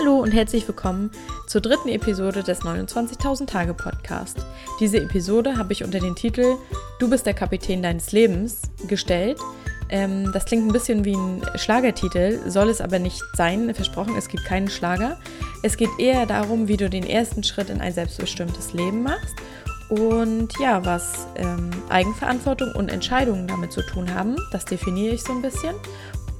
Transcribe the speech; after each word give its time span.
Hallo 0.00 0.16
und 0.16 0.32
herzlich 0.32 0.66
willkommen 0.66 1.10
zur 1.46 1.60
dritten 1.60 1.90
Episode 1.90 2.42
des 2.42 2.62
29.000 2.62 3.46
Tage 3.46 3.74
Podcast. 3.74 4.38
Diese 4.80 4.96
Episode 4.96 5.58
habe 5.58 5.74
ich 5.74 5.84
unter 5.84 6.00
den 6.00 6.14
Titel 6.14 6.56
Du 6.98 7.10
bist 7.10 7.26
der 7.26 7.34
Kapitän 7.34 7.82
deines 7.82 8.10
Lebens 8.10 8.62
gestellt. 8.88 9.38
Ähm, 9.90 10.30
das 10.32 10.46
klingt 10.46 10.66
ein 10.66 10.72
bisschen 10.72 11.04
wie 11.04 11.14
ein 11.14 11.42
Schlagertitel, 11.56 12.40
soll 12.48 12.70
es 12.70 12.80
aber 12.80 12.98
nicht 12.98 13.20
sein. 13.34 13.74
Versprochen, 13.74 14.16
es 14.16 14.28
gibt 14.28 14.46
keinen 14.46 14.70
Schlager. 14.70 15.18
Es 15.62 15.76
geht 15.76 15.90
eher 15.98 16.24
darum, 16.24 16.66
wie 16.66 16.78
du 16.78 16.88
den 16.88 17.04
ersten 17.04 17.42
Schritt 17.42 17.68
in 17.68 17.82
ein 17.82 17.92
selbstbestimmtes 17.92 18.72
Leben 18.72 19.02
machst 19.02 19.36
und 19.90 20.48
ja, 20.58 20.82
was 20.82 21.26
ähm, 21.36 21.68
Eigenverantwortung 21.90 22.72
und 22.74 22.88
Entscheidungen 22.88 23.46
damit 23.46 23.70
zu 23.70 23.82
tun 23.82 24.14
haben. 24.14 24.36
Das 24.50 24.64
definiere 24.64 25.14
ich 25.14 25.22
so 25.22 25.32
ein 25.34 25.42
bisschen. 25.42 25.74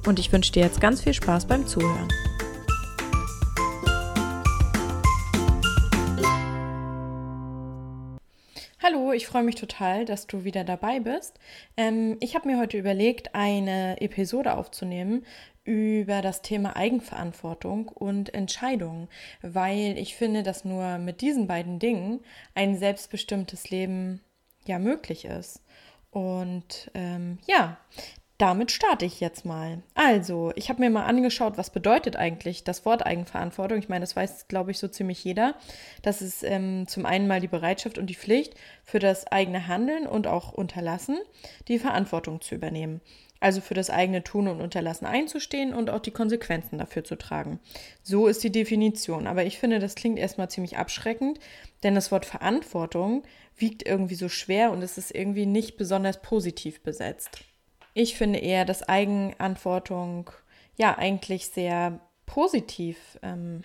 Und 0.07 0.17
ich 0.17 0.33
wünsche 0.33 0.51
dir 0.51 0.63
jetzt 0.63 0.81
ganz 0.81 1.01
viel 1.01 1.13
Spaß 1.13 1.45
beim 1.45 1.67
Zuhören. 1.67 2.09
Ich 9.13 9.27
freue 9.27 9.43
mich 9.43 9.55
total, 9.55 10.05
dass 10.05 10.27
du 10.27 10.43
wieder 10.43 10.63
dabei 10.63 10.99
bist. 10.99 11.39
Ähm, 11.77 12.17
ich 12.19 12.35
habe 12.35 12.47
mir 12.47 12.57
heute 12.57 12.77
überlegt, 12.77 13.35
eine 13.35 13.99
Episode 14.01 14.55
aufzunehmen 14.55 15.25
über 15.63 16.21
das 16.21 16.41
Thema 16.41 16.75
Eigenverantwortung 16.75 17.89
und 17.89 18.33
Entscheidungen, 18.33 19.09
weil 19.41 19.97
ich 19.97 20.15
finde, 20.15 20.43
dass 20.43 20.65
nur 20.65 20.97
mit 20.97 21.21
diesen 21.21 21.47
beiden 21.47 21.79
Dingen 21.79 22.21
ein 22.55 22.77
selbstbestimmtes 22.77 23.69
Leben 23.69 24.21
ja 24.65 24.79
möglich 24.79 25.25
ist. 25.25 25.61
Und 26.09 26.91
ähm, 26.93 27.37
ja, 27.47 27.77
damit 28.41 28.71
starte 28.71 29.05
ich 29.05 29.19
jetzt 29.19 29.45
mal. 29.45 29.83
Also, 29.93 30.51
ich 30.55 30.69
habe 30.69 30.81
mir 30.81 30.89
mal 30.89 31.05
angeschaut, 31.05 31.59
was 31.59 31.69
bedeutet 31.69 32.15
eigentlich 32.15 32.63
das 32.63 32.85
Wort 32.85 33.05
Eigenverantwortung. 33.05 33.77
Ich 33.77 33.87
meine, 33.87 34.01
das 34.01 34.15
weiß, 34.15 34.47
glaube 34.47 34.71
ich, 34.71 34.79
so 34.79 34.87
ziemlich 34.87 35.23
jeder. 35.23 35.53
Das 36.01 36.23
ist 36.23 36.43
ähm, 36.43 36.87
zum 36.87 37.05
einen 37.05 37.27
mal 37.27 37.39
die 37.39 37.47
Bereitschaft 37.47 37.99
und 37.99 38.07
die 38.07 38.15
Pflicht 38.15 38.55
für 38.83 38.97
das 38.97 39.27
eigene 39.27 39.67
Handeln 39.67 40.07
und 40.07 40.25
auch 40.25 40.53
Unterlassen, 40.53 41.19
die 41.67 41.77
Verantwortung 41.77 42.41
zu 42.41 42.55
übernehmen. 42.55 43.01
Also 43.39 43.61
für 43.61 43.75
das 43.75 43.91
eigene 43.91 44.23
Tun 44.23 44.47
und 44.47 44.59
Unterlassen 44.59 45.05
einzustehen 45.05 45.71
und 45.71 45.91
auch 45.91 45.99
die 45.99 46.09
Konsequenzen 46.09 46.79
dafür 46.79 47.03
zu 47.03 47.17
tragen. 47.17 47.59
So 48.01 48.25
ist 48.25 48.43
die 48.43 48.51
Definition. 48.51 49.27
Aber 49.27 49.45
ich 49.45 49.59
finde, 49.59 49.77
das 49.77 49.93
klingt 49.93 50.17
erstmal 50.17 50.49
ziemlich 50.49 50.77
abschreckend, 50.77 51.39
denn 51.83 51.93
das 51.93 52.11
Wort 52.11 52.25
Verantwortung 52.25 53.21
wiegt 53.55 53.85
irgendwie 53.85 54.15
so 54.15 54.29
schwer 54.29 54.71
und 54.71 54.81
es 54.81 54.97
ist 54.97 55.13
irgendwie 55.13 55.45
nicht 55.45 55.77
besonders 55.77 56.23
positiv 56.23 56.81
besetzt. 56.81 57.43
Ich 57.93 58.15
finde 58.15 58.39
eher, 58.39 58.65
dass 58.65 58.87
Eigenantwortung 58.87 60.29
ja 60.77 60.97
eigentlich 60.97 61.47
sehr 61.47 61.99
positiv 62.25 63.19
ähm, 63.21 63.63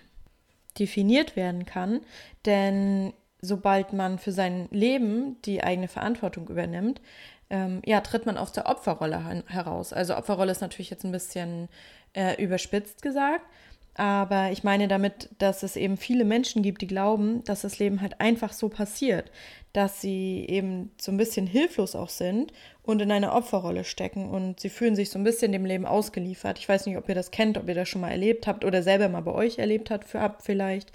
definiert 0.77 1.35
werden 1.35 1.65
kann, 1.65 2.01
denn 2.45 3.13
sobald 3.41 3.93
man 3.93 4.19
für 4.19 4.31
sein 4.31 4.67
Leben 4.71 5.41
die 5.43 5.63
eigene 5.63 5.87
Verantwortung 5.87 6.47
übernimmt, 6.49 7.01
ähm, 7.49 7.81
ja, 7.85 8.01
tritt 8.01 8.25
man 8.25 8.37
aus 8.37 8.51
der 8.51 8.67
Opferrolle 8.67 9.43
heraus. 9.47 9.93
Also 9.93 10.17
Opferrolle 10.17 10.51
ist 10.51 10.61
natürlich 10.61 10.89
jetzt 10.89 11.05
ein 11.05 11.11
bisschen 11.11 11.69
äh, 12.13 12.41
überspitzt 12.43 13.01
gesagt, 13.01 13.45
aber 13.97 14.51
ich 14.51 14.63
meine 14.63 14.87
damit, 14.87 15.29
dass 15.39 15.63
es 15.63 15.75
eben 15.75 15.97
viele 15.97 16.23
Menschen 16.23 16.61
gibt, 16.61 16.83
die 16.83 16.87
glauben, 16.87 17.43
dass 17.45 17.61
das 17.61 17.79
Leben 17.79 17.99
halt 17.99 18.21
einfach 18.21 18.53
so 18.53 18.69
passiert, 18.69 19.31
dass 19.73 20.01
sie 20.01 20.45
eben 20.47 20.91
so 21.01 21.11
ein 21.11 21.17
bisschen 21.17 21.47
hilflos 21.47 21.95
auch 21.95 22.09
sind 22.09 22.53
und 22.83 23.01
in 23.01 23.11
einer 23.11 23.33
Opferrolle 23.35 23.83
stecken 23.83 24.29
und 24.29 24.59
sie 24.59 24.69
fühlen 24.69 24.95
sich 24.95 25.09
so 25.09 25.17
ein 25.17 25.23
bisschen 25.23 25.51
dem 25.51 25.65
Leben 25.65 25.87
ausgeliefert. 25.87 26.59
Ich 26.59 26.69
weiß 26.69 26.85
nicht, 26.85 26.97
ob 26.97 27.09
ihr 27.09 27.15
das 27.15 27.31
kennt, 27.31 27.57
ob 27.57 27.67
ihr 27.67 27.73
das 27.73 27.89
schon 27.89 28.01
mal 28.01 28.11
erlebt 28.11 28.45
habt 28.45 28.63
oder 28.63 28.83
selber 28.83 29.09
mal 29.09 29.21
bei 29.21 29.33
euch 29.33 29.57
erlebt 29.57 29.89
habt, 29.89 30.05
für 30.07 30.19
ab 30.19 30.43
vielleicht. 30.43 30.91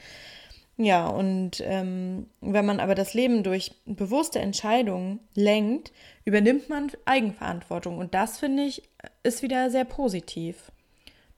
Ja, 0.77 1.09
und 1.09 1.61
ähm, 1.67 2.27
wenn 2.41 2.65
man 2.65 2.81
aber 2.81 2.95
das 2.95 3.15
Leben 3.15 3.43
durch 3.43 3.73
bewusste 3.85 4.39
Entscheidungen 4.39 5.19
lenkt, 5.35 5.93
übernimmt 6.25 6.69
man 6.69 6.91
Eigenverantwortung 7.05 7.99
und 7.99 8.15
das 8.15 8.39
finde 8.39 8.63
ich 8.63 8.83
ist 9.25 9.43
wieder 9.43 9.71
sehr 9.71 9.85
positiv. 9.85 10.71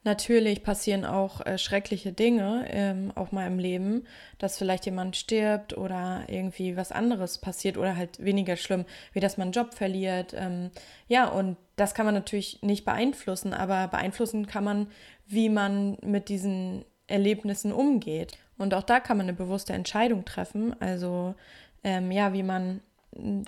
Natürlich 0.05 0.63
passieren 0.63 1.07
auch 1.07 1.41
äh, 1.47 1.57
schreckliche 1.57 2.13
Dinge, 2.13 2.67
ähm, 2.69 3.11
auch 3.15 3.33
mal 3.33 3.47
im 3.47 3.59
Leben, 3.59 4.07
dass 4.39 4.59
vielleicht 4.59 4.85
jemand 4.85 5.17
stirbt 5.17 5.77
oder 5.79 6.25
irgendwie 6.29 6.77
was 6.77 6.93
anderes 6.93 7.39
passiert 7.39 7.79
oder 7.79 7.97
halt 7.97 8.23
weniger 8.23 8.57
schlimm, 8.57 8.85
wie 9.15 9.21
dass 9.21 9.39
man 9.39 9.47
einen 9.47 9.53
Job 9.53 9.73
verliert. 9.73 10.35
Ähm, 10.37 10.71
ja, 11.09 11.27
und 11.27 11.57
das 11.77 11.95
kann 11.95 12.05
man 12.05 12.15
natürlich 12.15 12.63
nicht 12.63 12.85
beeinflussen, 12.85 13.55
aber 13.55 13.89
beeinflussen 13.89 14.47
kann 14.47 14.65
man, 14.65 14.89
wie 15.27 15.49
man 15.49 15.97
mit 16.03 16.29
diesen 16.29 16.85
Erlebnissen 17.07 17.73
umgeht. 17.73 18.37
Und 18.59 18.75
auch 18.75 18.83
da 18.83 19.01
kann 19.01 19.17
man 19.17 19.27
eine 19.27 19.37
bewusste 19.37 19.73
Entscheidung 19.73 20.27
treffen. 20.27 20.79
Also, 20.81 21.35
ähm, 21.83 22.11
ja, 22.13 22.35
wie 22.35 22.43
man, 22.43 22.83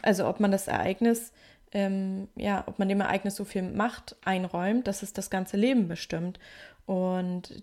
also 0.00 0.26
ob 0.26 0.40
man 0.40 0.52
das 0.52 0.68
Ereignis 0.68 1.32
ähm, 1.76 2.28
ja, 2.36 2.64
ob 2.66 2.78
man 2.78 2.88
dem 2.88 3.02
Ereignis 3.02 3.36
so 3.36 3.44
viel 3.44 3.60
Macht 3.60 4.16
einräumt, 4.24 4.86
dass 4.86 5.02
es 5.02 5.12
das 5.12 5.28
ganze 5.28 5.58
Leben 5.58 5.88
bestimmt. 5.88 6.40
Und 6.86 7.62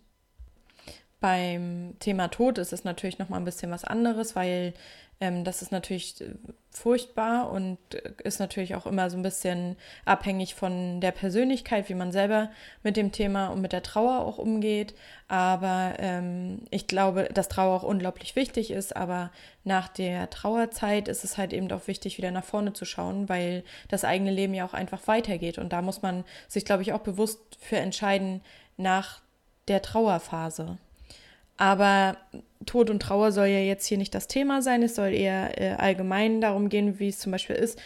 beim 1.24 1.96
Thema 2.00 2.28
Tod 2.28 2.58
ist 2.58 2.74
es 2.74 2.84
natürlich 2.84 3.18
noch 3.18 3.30
mal 3.30 3.38
ein 3.38 3.46
bisschen 3.46 3.72
was 3.72 3.86
anderes, 3.86 4.36
weil 4.36 4.74
ähm, 5.22 5.46
das 5.46 5.62
ist 5.62 5.72
natürlich 5.72 6.20
äh, 6.20 6.34
furchtbar 6.70 7.50
und 7.50 7.78
äh, 7.94 8.12
ist 8.26 8.42
natürlich 8.42 8.76
auch 8.76 8.86
immer 8.86 9.10
so 9.10 9.16
ein 9.16 9.24
bisschen 9.24 9.78
abhängig 10.04 10.54
von 10.54 11.00
der 11.00 11.14
Persönlichkeit, 11.14 11.88
wie 11.88 11.94
man 11.94 12.12
selber 12.12 12.50
mit 12.84 12.98
dem 12.98 13.14
Thema 13.14 13.48
und 13.48 13.62
mit 13.62 13.72
der 13.72 13.84
Trauer 13.84 14.20
auch 14.20 14.38
umgeht. 14.38 14.96
Aber 15.30 15.94
ähm, 16.00 16.60
ich 16.72 16.88
glaube, 16.88 17.30
dass 17.34 17.48
Trauer 17.48 17.74
auch 17.78 17.84
unglaublich 17.84 18.36
wichtig 18.36 18.70
ist. 18.70 18.94
Aber 18.94 19.32
nach 19.64 19.88
der 19.88 20.30
Trauerzeit 20.30 21.08
ist 21.08 21.24
es 21.24 21.38
halt 21.38 21.54
eben 21.54 21.72
auch 21.72 21.88
wichtig, 21.88 22.18
wieder 22.18 22.32
nach 22.32 22.44
vorne 22.44 22.74
zu 22.74 22.84
schauen, 22.84 23.30
weil 23.30 23.64
das 23.88 24.04
eigene 24.04 24.32
Leben 24.32 24.54
ja 24.54 24.66
auch 24.66 24.74
einfach 24.74 25.08
weitergeht. 25.08 25.58
Und 25.58 25.72
da 25.72 25.82
muss 25.82 26.02
man 26.02 26.26
sich, 26.50 26.66
glaube 26.66 26.82
ich, 26.82 26.92
auch 26.92 27.00
bewusst 27.00 27.40
für 27.62 27.78
entscheiden 27.78 28.42
nach 28.76 29.22
der 29.70 29.82
Trauerphase. 29.82 30.80
Aber 31.58 32.18
Tod 32.66 32.90
und 32.90 33.02
Trauer 33.02 33.32
soll 33.32 33.48
ja 33.48 33.60
jetzt 33.60 33.86
hier 33.86 33.98
nicht 33.98 34.16
das 34.16 34.28
Thema 34.28 34.62
sein. 34.62 34.84
Es 34.84 34.96
soll 34.96 35.14
eher 35.14 35.60
äh, 35.62 35.74
allgemein 35.74 36.42
darum 36.42 36.70
gehen, 36.70 37.00
wie 37.00 37.10
es 37.10 37.20
zum 37.20 37.32
Beispiel 37.32 37.56
ist, 37.56 37.80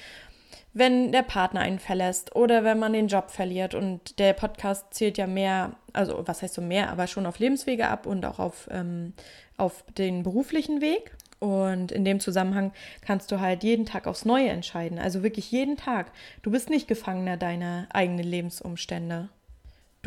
wenn 0.73 1.11
der 1.11 1.23
Partner 1.23 1.61
einen 1.61 1.79
verlässt 1.79 2.35
oder 2.35 2.63
wenn 2.63 2.79
man 2.79 2.93
den 2.93 3.07
Job 3.07 3.31
verliert. 3.31 3.73
Und 3.73 4.19
der 4.19 4.33
Podcast 4.33 4.93
zählt 4.93 5.17
ja 5.17 5.27
mehr, 5.27 5.73
also 5.93 6.23
was 6.25 6.41
heißt 6.41 6.53
so 6.53 6.61
mehr, 6.61 6.89
aber 6.89 7.07
schon 7.07 7.25
auf 7.25 7.39
Lebenswege 7.39 7.87
ab 7.87 8.05
und 8.05 8.25
auch 8.25 8.39
auf, 8.39 8.67
ähm, 8.71 9.13
auf 9.57 9.83
den 9.97 10.23
beruflichen 10.23 10.81
Weg. 10.81 11.15
Und 11.39 11.91
in 11.91 12.03
dem 12.03 12.19
Zusammenhang 12.19 12.71
kannst 13.01 13.31
du 13.31 13.39
halt 13.39 13.63
jeden 13.63 13.85
Tag 13.85 14.07
aufs 14.07 14.25
Neue 14.25 14.49
entscheiden. 14.49 14.97
Also 14.97 15.21
wirklich 15.21 15.51
jeden 15.51 15.77
Tag. 15.77 16.11
Du 16.41 16.49
bist 16.49 16.69
nicht 16.69 16.87
Gefangener 16.87 17.37
deiner 17.37 17.87
eigenen 17.91 18.25
Lebensumstände. 18.25 19.29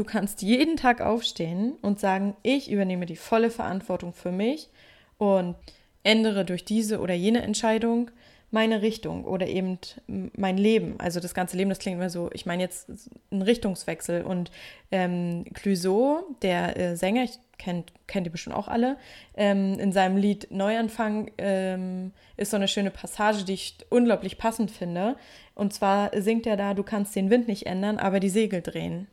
Du 0.00 0.05
kannst 0.05 0.41
jeden 0.41 0.78
Tag 0.78 1.03
aufstehen 1.03 1.75
und 1.83 2.00
sagen, 2.00 2.34
ich 2.43 2.71
übernehme 2.71 3.05
die 3.05 3.16
volle 3.16 3.50
Verantwortung 3.50 4.15
für 4.15 4.33
mich 4.33 4.71
und 5.19 5.56
ändere 6.03 6.47
durch 6.47 6.65
diese 6.65 7.00
oder 7.00 7.12
jene 7.12 7.43
Entscheidung 7.43 8.10
meine 8.50 8.81
Richtung 8.81 9.27
oder 9.27 9.47
eben 9.47 9.78
mein 10.06 10.56
Leben. 10.56 10.94
Also 10.97 11.21
das 11.21 11.34
ganze 11.34 11.59
Leben, 11.59 11.69
das 11.69 11.81
klingt 11.81 11.99
immer 11.99 12.09
so, 12.09 12.31
ich 12.33 12.47
meine 12.47 12.62
jetzt 12.62 12.89
ein 13.31 13.43
Richtungswechsel. 13.43 14.22
Und 14.22 14.50
ähm, 14.91 15.44
Clouseau, 15.53 16.25
der 16.41 16.78
äh, 16.78 16.97
Sänger, 16.97 17.25
ich 17.25 17.33
kennt, 17.59 17.93
kennt 18.06 18.27
ihr 18.27 18.33
bestimmt 18.33 18.56
auch 18.56 18.69
alle, 18.69 18.97
ähm, 19.37 19.78
in 19.78 19.93
seinem 19.93 20.16
Lied 20.16 20.50
Neuanfang 20.50 21.31
ähm, 21.37 22.12
ist 22.39 22.53
so 22.53 22.56
eine 22.56 22.69
schöne 22.69 22.91
Passage, 22.91 23.44
die 23.44 23.53
ich 23.53 23.77
unglaublich 23.91 24.39
passend 24.39 24.71
finde. 24.71 25.16
Und 25.54 25.75
zwar 25.75 26.10
singt 26.19 26.47
er 26.47 26.57
da, 26.57 26.72
du 26.72 26.84
kannst 26.84 27.15
den 27.15 27.28
Wind 27.28 27.48
nicht 27.48 27.66
ändern, 27.66 27.98
aber 27.98 28.19
die 28.19 28.30
Segel 28.30 28.63
drehen. 28.63 29.07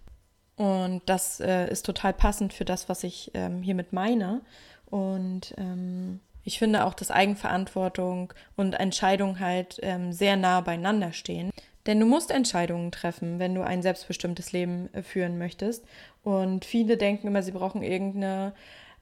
Und 0.58 1.02
das 1.06 1.40
äh, 1.40 1.70
ist 1.70 1.86
total 1.86 2.14
passend 2.14 2.52
für 2.52 2.66
das, 2.66 2.90
was 2.90 3.04
ich 3.04 3.32
ähm, 3.34 3.62
hiermit 3.62 3.94
meine. 3.94 4.42
Und 4.88 5.54
ähm, 5.58 6.20
ich 6.44 6.60
finde 6.60 6.86
auch, 6.86 6.94
dass 6.94 7.12
Eigenverantwortung 7.12 8.34
und 8.56 8.74
Entscheidung 8.74 9.40
halt 9.40 9.80
ähm, 9.84 10.12
sehr 10.12 10.36
nah 10.36 10.62
beieinander 10.62 11.14
stehen. 11.14 11.52
Denn 11.86 12.00
du 12.00 12.06
musst 12.06 12.32
Entscheidungen 12.32 12.92
treffen, 12.92 13.40
wenn 13.40 13.56
du 13.56 13.62
ein 13.62 13.82
selbstbestimmtes 13.82 14.52
Leben 14.52 14.94
äh, 14.94 15.04
führen 15.04 15.38
möchtest. 15.38 15.86
Und 16.24 16.66
viele 16.66 16.98
denken 16.98 17.28
immer, 17.28 17.44
sie 17.44 17.52
brauchen 17.52 17.84
irgendeine 17.84 18.54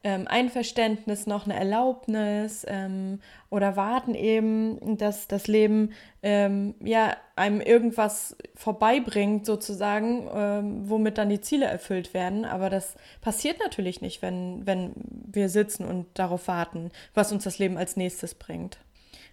ähm, 0.05 0.27
Einverständnis, 0.27 1.25
noch 1.25 1.45
eine 1.45 1.55
Erlaubnis 1.55 2.63
ähm, 2.69 3.19
oder 3.49 3.75
warten 3.75 4.13
eben, 4.13 4.99
dass 4.99 5.27
das 5.27 5.47
Leben 5.47 5.93
ähm, 6.21 6.75
ja 6.83 7.17
einem 7.35 7.59
irgendwas 7.59 8.37
vorbeibringt 8.53 9.47
sozusagen, 9.47 10.29
ähm, 10.31 10.87
womit 10.87 11.17
dann 11.17 11.29
die 11.29 11.41
Ziele 11.41 11.65
erfüllt 11.65 12.13
werden. 12.13 12.45
Aber 12.45 12.69
das 12.69 12.95
passiert 13.19 13.57
natürlich 13.59 14.01
nicht, 14.01 14.21
wenn, 14.21 14.67
wenn 14.67 14.93
wir 14.95 15.49
sitzen 15.49 15.85
und 15.85 16.05
darauf 16.13 16.47
warten, 16.47 16.91
was 17.15 17.31
uns 17.31 17.43
das 17.43 17.57
Leben 17.57 17.75
als 17.75 17.97
nächstes 17.97 18.35
bringt. 18.35 18.77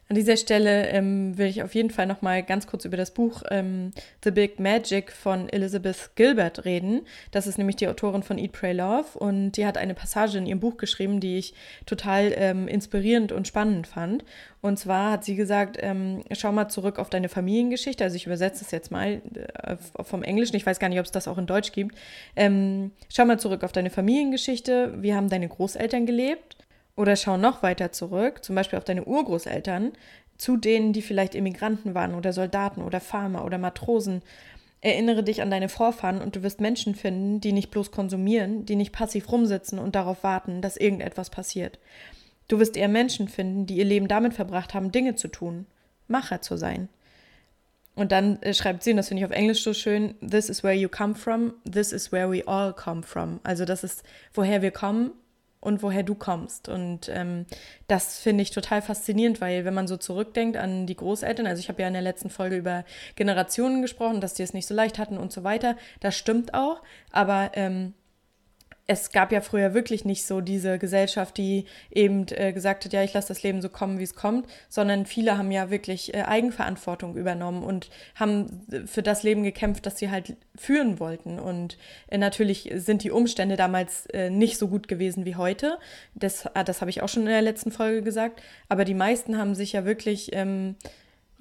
An 0.08 0.16
dieser 0.16 0.36
Stelle 0.36 0.88
ähm, 0.88 1.38
will 1.38 1.46
ich 1.46 1.62
auf 1.62 1.74
jeden 1.74 1.88
Fall 1.88 2.06
noch 2.06 2.20
mal 2.20 2.42
ganz 2.42 2.66
kurz 2.66 2.84
über 2.84 2.98
das 2.98 3.12
Buch 3.12 3.42
ähm, 3.50 3.92
The 4.22 4.30
Big 4.30 4.60
Magic 4.60 5.10
von 5.10 5.48
Elizabeth 5.48 6.10
Gilbert 6.16 6.66
reden. 6.66 7.06
Das 7.30 7.46
ist 7.46 7.56
nämlich 7.56 7.76
die 7.76 7.88
Autorin 7.88 8.22
von 8.22 8.36
Eat, 8.36 8.52
Pray, 8.52 8.74
Love 8.74 9.18
und 9.18 9.52
die 9.52 9.64
hat 9.64 9.78
eine 9.78 9.94
Passage 9.94 10.36
in 10.36 10.44
ihrem 10.44 10.60
Buch 10.60 10.76
geschrieben, 10.76 11.20
die 11.20 11.38
ich 11.38 11.54
total 11.86 12.34
ähm, 12.36 12.68
inspirierend 12.68 13.32
und 13.32 13.48
spannend 13.48 13.86
fand. 13.86 14.24
Und 14.60 14.78
zwar 14.78 15.12
hat 15.12 15.24
sie 15.24 15.34
gesagt, 15.34 15.78
ähm, 15.80 16.22
schau 16.32 16.52
mal 16.52 16.68
zurück 16.68 16.98
auf 16.98 17.08
deine 17.08 17.30
Familiengeschichte. 17.30 18.04
Also 18.04 18.16
ich 18.16 18.26
übersetze 18.26 18.64
es 18.64 18.70
jetzt 18.70 18.90
mal 18.90 19.22
äh, 19.62 19.76
vom 20.04 20.22
Englischen. 20.22 20.56
Ich 20.56 20.66
weiß 20.66 20.78
gar 20.78 20.88
nicht, 20.88 21.00
ob 21.00 21.06
es 21.06 21.12
das 21.12 21.26
auch 21.26 21.38
in 21.38 21.46
Deutsch 21.46 21.72
gibt. 21.72 21.96
Ähm, 22.36 22.90
schau 23.08 23.24
mal 23.24 23.40
zurück 23.40 23.64
auf 23.64 23.72
deine 23.72 23.90
Familiengeschichte. 23.90 24.94
Wie 25.00 25.14
haben 25.14 25.30
deine 25.30 25.48
Großeltern 25.48 26.04
gelebt? 26.04 26.56
Oder 26.96 27.16
schau 27.16 27.36
noch 27.36 27.62
weiter 27.62 27.92
zurück, 27.92 28.44
zum 28.44 28.54
Beispiel 28.54 28.78
auf 28.78 28.84
deine 28.84 29.04
Urgroßeltern, 29.04 29.92
zu 30.36 30.56
denen, 30.56 30.92
die 30.92 31.02
vielleicht 31.02 31.34
Immigranten 31.34 31.94
waren 31.94 32.14
oder 32.14 32.32
Soldaten 32.32 32.82
oder 32.82 33.00
Farmer 33.00 33.44
oder 33.44 33.58
Matrosen. 33.58 34.22
Erinnere 34.80 35.22
dich 35.22 35.40
an 35.40 35.50
deine 35.50 35.68
Vorfahren 35.68 36.20
und 36.20 36.34
du 36.34 36.42
wirst 36.42 36.60
Menschen 36.60 36.94
finden, 36.94 37.40
die 37.40 37.52
nicht 37.52 37.70
bloß 37.70 37.92
konsumieren, 37.92 38.66
die 38.66 38.76
nicht 38.76 38.92
passiv 38.92 39.30
rumsitzen 39.30 39.78
und 39.78 39.94
darauf 39.94 40.24
warten, 40.24 40.60
dass 40.60 40.76
irgendetwas 40.76 41.30
passiert. 41.30 41.78
Du 42.48 42.58
wirst 42.58 42.76
eher 42.76 42.88
Menschen 42.88 43.28
finden, 43.28 43.66
die 43.66 43.76
ihr 43.76 43.84
Leben 43.84 44.08
damit 44.08 44.34
verbracht 44.34 44.74
haben, 44.74 44.90
Dinge 44.90 45.14
zu 45.14 45.28
tun, 45.28 45.66
Macher 46.08 46.42
zu 46.42 46.56
sein. 46.56 46.88
Und 47.94 48.10
dann 48.10 48.42
äh, 48.42 48.54
schreibt 48.54 48.82
sie, 48.82 48.90
und 48.90 48.96
das 48.96 49.08
finde 49.08 49.20
ich 49.20 49.26
auf 49.26 49.36
Englisch 49.36 49.62
so 49.62 49.74
schön, 49.74 50.14
This 50.20 50.48
is 50.48 50.64
where 50.64 50.74
you 50.74 50.88
come 50.88 51.14
from, 51.14 51.54
this 51.70 51.92
is 51.92 52.10
where 52.10 52.30
we 52.30 52.46
all 52.46 52.72
come 52.72 53.02
from. 53.02 53.38
Also 53.44 53.64
das 53.64 53.84
ist, 53.84 54.02
woher 54.34 54.62
wir 54.62 54.70
kommen 54.70 55.12
und 55.62 55.82
woher 55.82 56.02
du 56.02 56.14
kommst. 56.16 56.68
Und 56.68 57.08
ähm, 57.08 57.46
das 57.86 58.18
finde 58.18 58.42
ich 58.42 58.50
total 58.50 58.82
faszinierend, 58.82 59.40
weil 59.40 59.64
wenn 59.64 59.72
man 59.72 59.86
so 59.86 59.96
zurückdenkt 59.96 60.56
an 60.56 60.86
die 60.86 60.96
Großeltern, 60.96 61.46
also 61.46 61.60
ich 61.60 61.68
habe 61.68 61.80
ja 61.80 61.88
in 61.88 61.94
der 61.94 62.02
letzten 62.02 62.30
Folge 62.30 62.56
über 62.56 62.84
Generationen 63.14 63.80
gesprochen, 63.80 64.20
dass 64.20 64.34
die 64.34 64.42
es 64.42 64.54
nicht 64.54 64.66
so 64.66 64.74
leicht 64.74 64.98
hatten 64.98 65.16
und 65.16 65.32
so 65.32 65.44
weiter, 65.44 65.76
das 66.00 66.16
stimmt 66.16 66.52
auch, 66.52 66.82
aber 67.12 67.52
ähm, 67.54 67.94
es 68.86 69.12
gab 69.12 69.30
ja 69.32 69.40
früher 69.40 69.74
wirklich 69.74 70.04
nicht 70.04 70.24
so 70.26 70.40
diese 70.40 70.78
Gesellschaft, 70.78 71.36
die 71.36 71.66
eben 71.90 72.26
äh, 72.30 72.52
gesagt 72.52 72.84
hat, 72.84 72.92
ja, 72.92 73.02
ich 73.02 73.12
lasse 73.12 73.28
das 73.28 73.42
Leben 73.42 73.62
so 73.62 73.68
kommen, 73.68 73.98
wie 73.98 74.04
es 74.04 74.14
kommt, 74.14 74.46
sondern 74.68 75.06
viele 75.06 75.38
haben 75.38 75.50
ja 75.52 75.70
wirklich 75.70 76.14
äh, 76.14 76.22
Eigenverantwortung 76.22 77.16
übernommen 77.16 77.62
und 77.62 77.90
haben 78.16 78.66
äh, 78.70 78.86
für 78.86 79.02
das 79.02 79.22
Leben 79.22 79.44
gekämpft, 79.44 79.86
das 79.86 79.98
sie 79.98 80.10
halt 80.10 80.36
führen 80.56 80.98
wollten. 80.98 81.38
Und 81.38 81.78
äh, 82.08 82.18
natürlich 82.18 82.70
sind 82.74 83.04
die 83.04 83.12
Umstände 83.12 83.56
damals 83.56 84.06
äh, 84.06 84.30
nicht 84.30 84.58
so 84.58 84.66
gut 84.68 84.88
gewesen 84.88 85.24
wie 85.24 85.36
heute. 85.36 85.78
Das, 86.14 86.46
ah, 86.54 86.64
das 86.64 86.80
habe 86.80 86.90
ich 86.90 87.02
auch 87.02 87.08
schon 87.08 87.22
in 87.22 87.28
der 87.28 87.42
letzten 87.42 87.70
Folge 87.70 88.02
gesagt. 88.02 88.42
Aber 88.68 88.84
die 88.84 88.94
meisten 88.94 89.38
haben 89.38 89.54
sich 89.54 89.72
ja 89.72 89.84
wirklich 89.84 90.30
ähm, 90.32 90.74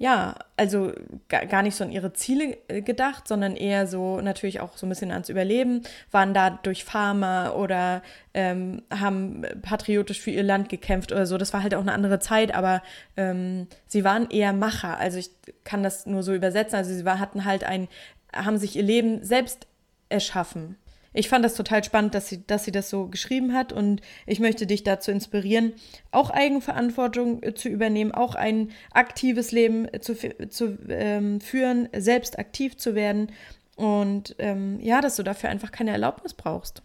ja, 0.02 0.34
also 0.56 0.92
gar 1.28 1.62
nicht 1.62 1.76
so 1.76 1.84
an 1.84 1.92
ihre 1.92 2.12
Ziele 2.12 2.58
äh, 2.66 2.82
gedacht, 2.82 3.28
sondern 3.28 3.54
eher 3.54 3.86
so 3.86 4.20
natürlich 4.20 4.58
auch 4.58 4.76
so 4.76 4.84
ein 4.84 4.88
bisschen 4.88 5.12
ans 5.12 5.28
Überleben, 5.28 5.82
waren 6.10 6.34
da 6.34 6.50
durch 6.50 6.82
Farmer 6.84 7.54
oder 7.56 8.02
ähm, 8.34 8.82
haben 8.90 9.46
patriotisch 9.62 10.20
für 10.20 10.32
ihr 10.32 10.42
Land 10.42 10.68
gekämpft 10.68 11.12
oder 11.12 11.24
so. 11.24 11.38
Das 11.38 11.52
war 11.52 11.62
halt 11.62 11.76
auch 11.76 11.82
eine 11.82 11.92
andere 11.92 12.18
Zeit, 12.18 12.52
aber 12.52 12.82
ähm, 13.16 13.68
sie 13.86 14.02
waren 14.02 14.28
eher 14.28 14.52
Macher. 14.52 14.98
Also 14.98 15.18
ich 15.18 15.30
kann 15.62 15.84
das 15.84 16.04
nur 16.04 16.24
so 16.24 16.34
übersetzen. 16.34 16.74
Also 16.74 16.92
sie 16.92 17.04
war, 17.04 17.20
hatten 17.20 17.44
halt 17.44 17.62
ein, 17.62 17.86
haben 18.34 18.58
sich 18.58 18.74
ihr 18.74 18.82
Leben 18.82 19.22
selbst 19.22 19.68
erschaffen 20.08 20.78
ich 21.12 21.28
fand 21.28 21.44
das 21.44 21.54
total 21.54 21.84
spannend, 21.84 22.14
dass 22.14 22.28
sie, 22.28 22.46
dass 22.46 22.64
sie 22.64 22.72
das 22.72 22.88
so 22.90 23.06
geschrieben 23.06 23.52
hat 23.52 23.72
und 23.72 24.00
ich 24.26 24.40
möchte 24.40 24.66
dich 24.66 24.82
dazu 24.82 25.10
inspirieren, 25.10 25.72
auch 26.10 26.30
Eigenverantwortung 26.30 27.42
äh, 27.42 27.54
zu 27.54 27.68
übernehmen, 27.68 28.12
auch 28.12 28.34
ein 28.34 28.70
aktives 28.92 29.52
Leben 29.52 29.86
äh, 29.92 30.00
zu, 30.00 30.14
zu 30.48 30.78
ähm, 30.88 31.40
führen, 31.40 31.88
selbst 31.94 32.38
aktiv 32.38 32.76
zu 32.76 32.94
werden 32.94 33.30
und 33.76 34.34
ähm, 34.38 34.78
ja, 34.80 35.00
dass 35.00 35.16
du 35.16 35.22
dafür 35.22 35.50
einfach 35.50 35.72
keine 35.72 35.90
Erlaubnis 35.90 36.34
brauchst. 36.34 36.82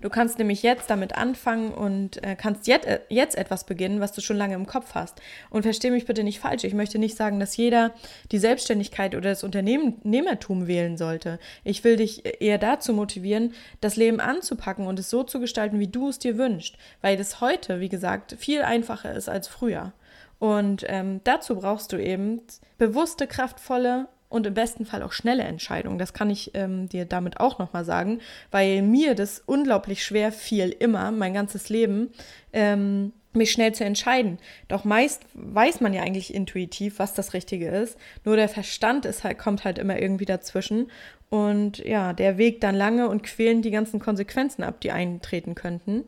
Du 0.00 0.10
kannst 0.10 0.38
nämlich 0.38 0.62
jetzt 0.62 0.90
damit 0.90 1.16
anfangen 1.16 1.72
und 1.72 2.22
äh, 2.24 2.36
kannst 2.36 2.66
jetzt, 2.66 2.86
äh, 2.86 3.00
jetzt 3.08 3.36
etwas 3.36 3.64
beginnen, 3.64 4.00
was 4.00 4.12
du 4.12 4.20
schon 4.20 4.36
lange 4.36 4.54
im 4.54 4.66
Kopf 4.66 4.94
hast. 4.94 5.20
Und 5.50 5.62
verstehe 5.62 5.90
mich 5.90 6.06
bitte 6.06 6.24
nicht 6.24 6.40
falsch. 6.40 6.64
Ich 6.64 6.74
möchte 6.74 6.98
nicht 6.98 7.16
sagen, 7.16 7.40
dass 7.40 7.56
jeder 7.56 7.92
die 8.32 8.38
Selbstständigkeit 8.38 9.14
oder 9.14 9.30
das 9.30 9.44
Unternehmertum 9.44 10.66
wählen 10.66 10.96
sollte. 10.96 11.38
Ich 11.64 11.84
will 11.84 11.96
dich 11.96 12.40
eher 12.40 12.58
dazu 12.58 12.92
motivieren, 12.92 13.54
das 13.80 13.96
Leben 13.96 14.20
anzupacken 14.20 14.86
und 14.86 14.98
es 14.98 15.10
so 15.10 15.22
zu 15.22 15.40
gestalten, 15.40 15.78
wie 15.78 15.88
du 15.88 16.08
es 16.08 16.18
dir 16.18 16.38
wünschst. 16.38 16.76
Weil 17.00 17.16
das 17.16 17.40
heute, 17.40 17.80
wie 17.80 17.88
gesagt, 17.88 18.36
viel 18.38 18.62
einfacher 18.62 19.14
ist 19.14 19.28
als 19.28 19.48
früher. 19.48 19.92
Und 20.38 20.84
ähm, 20.88 21.20
dazu 21.24 21.56
brauchst 21.56 21.92
du 21.92 21.96
eben 21.96 22.42
bewusste, 22.78 23.26
kraftvolle 23.26 24.08
und 24.28 24.46
im 24.46 24.54
besten 24.54 24.86
Fall 24.86 25.02
auch 25.02 25.12
schnelle 25.12 25.44
Entscheidungen. 25.44 25.98
Das 25.98 26.12
kann 26.12 26.30
ich 26.30 26.50
ähm, 26.54 26.88
dir 26.88 27.04
damit 27.04 27.40
auch 27.40 27.58
nochmal 27.58 27.84
sagen, 27.84 28.20
weil 28.50 28.82
mir 28.82 29.14
das 29.14 29.42
unglaublich 29.46 30.04
schwer 30.04 30.32
fiel, 30.32 30.74
immer, 30.78 31.10
mein 31.12 31.34
ganzes 31.34 31.68
Leben, 31.68 32.10
ähm, 32.52 33.12
mich 33.32 33.52
schnell 33.52 33.72
zu 33.72 33.84
entscheiden. 33.84 34.38
Doch 34.68 34.84
meist 34.84 35.22
weiß 35.34 35.80
man 35.80 35.92
ja 35.92 36.02
eigentlich 36.02 36.34
intuitiv, 36.34 36.98
was 36.98 37.14
das 37.14 37.34
Richtige 37.34 37.68
ist. 37.68 37.98
Nur 38.24 38.36
der 38.36 38.48
Verstand 38.48 39.04
ist 39.04 39.24
halt, 39.24 39.38
kommt 39.38 39.64
halt 39.64 39.78
immer 39.78 40.00
irgendwie 40.00 40.24
dazwischen. 40.24 40.90
Und 41.28 41.78
ja, 41.78 42.12
der 42.12 42.38
Weg 42.38 42.60
dann 42.60 42.74
lange 42.74 43.08
und 43.08 43.22
quälen 43.22 43.62
die 43.62 43.70
ganzen 43.70 44.00
Konsequenzen 44.00 44.62
ab, 44.62 44.80
die 44.80 44.90
eintreten 44.90 45.54
könnten. 45.54 46.04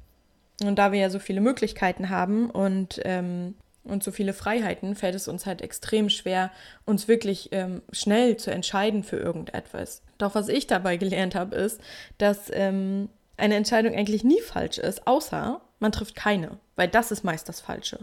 Und 0.63 0.79
da 0.79 0.91
wir 0.91 0.99
ja 0.99 1.11
so 1.11 1.19
viele 1.19 1.41
Möglichkeiten 1.41 2.09
haben 2.09 2.51
und 2.51 3.01
ähm, 3.05 3.55
und 3.89 4.03
so 4.03 4.11
viele 4.11 4.33
Freiheiten, 4.33 4.95
fällt 4.95 5.15
es 5.15 5.29
uns 5.29 5.47
halt 5.47 5.63
extrem 5.63 6.11
schwer, 6.11 6.51
uns 6.85 7.09
wirklich 7.09 7.51
ähm, 7.53 7.83
schnell 7.93 8.37
zu 8.37 8.51
entscheiden 8.51 9.03
für 9.03 9.17
irgendetwas. 9.17 10.03
Doch 10.19 10.35
was 10.35 10.49
ich 10.49 10.67
dabei 10.67 10.97
gelernt 10.97 11.35
habe, 11.35 11.57
ist, 11.57 11.81
dass 12.19 12.51
ähm, 12.53 13.09
eine 13.37 13.57
Entscheidung 13.57 13.95
eigentlich 13.95 14.25
nie 14.25 14.41
falsch 14.41 14.79
ist, 14.79 15.07
außer 15.07 15.61
man 15.79 15.93
trifft 15.93 16.17
keine, 16.17 16.59
weil 16.77 16.89
das 16.89 17.11
ist 17.11 17.25
meist 17.25 17.49
das 17.49 17.61
Falsche. 17.61 18.01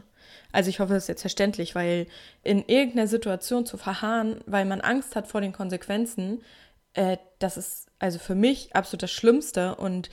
Also 0.51 0.69
ich 0.69 0.79
hoffe, 0.79 0.93
das 0.93 1.03
ist 1.03 1.09
jetzt 1.09 1.21
verständlich, 1.21 1.75
weil 1.75 2.07
in 2.43 2.63
irgendeiner 2.67 3.07
Situation 3.07 3.65
zu 3.65 3.77
verharren, 3.77 4.41
weil 4.45 4.65
man 4.65 4.81
Angst 4.81 5.15
hat 5.15 5.27
vor 5.27 5.41
den 5.41 5.51
Konsequenzen, 5.51 6.41
äh, 6.93 7.17
das 7.39 7.57
ist 7.57 7.87
also 7.99 8.19
für 8.19 8.35
mich 8.35 8.75
absolut 8.75 9.03
das 9.03 9.11
Schlimmste 9.11 9.75
und 9.75 10.09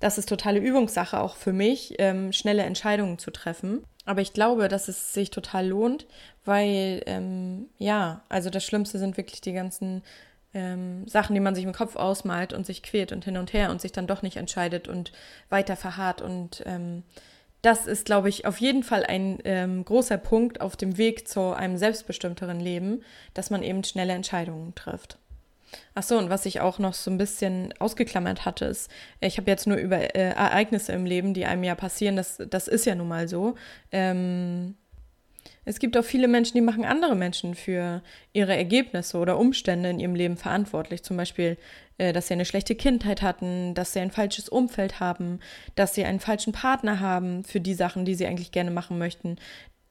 das 0.00 0.18
ist 0.18 0.28
totale 0.28 0.58
Übungssache 0.58 1.20
auch 1.20 1.36
für 1.36 1.52
mich, 1.52 1.94
ähm, 1.98 2.32
schnelle 2.32 2.62
Entscheidungen 2.62 3.18
zu 3.18 3.30
treffen. 3.30 3.84
Aber 4.06 4.22
ich 4.22 4.32
glaube, 4.32 4.68
dass 4.68 4.88
es 4.88 5.12
sich 5.12 5.30
total 5.30 5.66
lohnt, 5.66 6.06
weil, 6.44 7.02
ähm, 7.06 7.66
ja, 7.76 8.22
also 8.28 8.48
das 8.48 8.64
Schlimmste 8.64 8.98
sind 8.98 9.16
wirklich 9.16 9.40
die 9.42 9.52
ganzen 9.52 10.02
ähm, 10.54 11.06
Sachen, 11.06 11.34
die 11.34 11.40
man 11.40 11.54
sich 11.54 11.64
im 11.64 11.72
Kopf 11.72 11.96
ausmalt 11.96 12.52
und 12.52 12.64
sich 12.64 12.82
quält 12.82 13.12
und 13.12 13.24
hin 13.24 13.36
und 13.36 13.52
her 13.52 13.70
und 13.70 13.80
sich 13.82 13.92
dann 13.92 14.06
doch 14.06 14.22
nicht 14.22 14.36
entscheidet 14.36 14.88
und 14.88 15.12
weiter 15.50 15.76
verharrt. 15.76 16.22
Und 16.22 16.62
ähm, 16.64 17.02
das 17.62 17.86
ist, 17.86 18.06
glaube 18.06 18.28
ich, 18.28 18.46
auf 18.46 18.58
jeden 18.60 18.84
Fall 18.84 19.04
ein 19.04 19.38
ähm, 19.44 19.84
großer 19.84 20.18
Punkt 20.18 20.60
auf 20.60 20.76
dem 20.76 20.98
Weg 20.98 21.26
zu 21.28 21.52
einem 21.52 21.76
selbstbestimmteren 21.76 22.60
Leben, 22.60 23.02
dass 23.34 23.50
man 23.50 23.62
eben 23.62 23.82
schnelle 23.82 24.12
Entscheidungen 24.12 24.74
trifft. 24.76 25.18
Ach 25.94 26.02
so, 26.02 26.18
und 26.18 26.30
was 26.30 26.46
ich 26.46 26.60
auch 26.60 26.78
noch 26.78 26.94
so 26.94 27.10
ein 27.10 27.18
bisschen 27.18 27.74
ausgeklammert 27.78 28.44
hatte, 28.44 28.66
ist, 28.66 28.90
ich 29.20 29.38
habe 29.38 29.50
jetzt 29.50 29.66
nur 29.66 29.76
über 29.76 30.14
äh, 30.14 30.30
Ereignisse 30.30 30.92
im 30.92 31.06
Leben, 31.06 31.34
die 31.34 31.46
einem 31.46 31.64
ja 31.64 31.74
passieren, 31.74 32.16
das, 32.16 32.42
das 32.48 32.68
ist 32.68 32.86
ja 32.86 32.94
nun 32.94 33.08
mal 33.08 33.28
so. 33.28 33.54
Ähm, 33.92 34.76
es 35.64 35.78
gibt 35.78 35.96
auch 35.96 36.04
viele 36.04 36.28
Menschen, 36.28 36.54
die 36.54 36.60
machen 36.60 36.84
andere 36.84 37.16
Menschen 37.16 37.54
für 37.54 38.02
ihre 38.32 38.56
Ergebnisse 38.56 39.18
oder 39.18 39.38
Umstände 39.38 39.90
in 39.90 39.98
ihrem 39.98 40.14
Leben 40.14 40.36
verantwortlich. 40.36 41.02
Zum 41.02 41.16
Beispiel, 41.16 41.56
äh, 41.98 42.12
dass 42.12 42.28
sie 42.28 42.34
eine 42.34 42.44
schlechte 42.44 42.74
Kindheit 42.74 43.22
hatten, 43.22 43.74
dass 43.74 43.92
sie 43.92 44.00
ein 44.00 44.10
falsches 44.10 44.48
Umfeld 44.48 45.00
haben, 45.00 45.40
dass 45.74 45.94
sie 45.94 46.04
einen 46.04 46.20
falschen 46.20 46.52
Partner 46.52 47.00
haben 47.00 47.44
für 47.44 47.60
die 47.60 47.74
Sachen, 47.74 48.04
die 48.04 48.14
sie 48.14 48.26
eigentlich 48.26 48.52
gerne 48.52 48.70
machen 48.70 48.98
möchten, 48.98 49.36